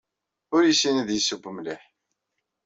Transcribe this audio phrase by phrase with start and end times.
[0.55, 1.83] Ur yessin ad yesseww mliḥ.